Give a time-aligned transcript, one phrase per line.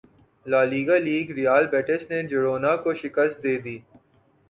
[0.45, 3.77] La Liga league Real Betis نے Girona کو شکست دیدی